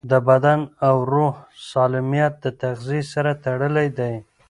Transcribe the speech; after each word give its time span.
د 0.09 0.13
بدن 0.29 0.59
او 0.87 0.95
روح 1.13 1.35
سالمیت 1.71 2.33
د 2.43 2.45
تغذیې 2.61 3.01
سره 3.13 3.31
تړلی 3.45 3.87
دی. 3.97 4.13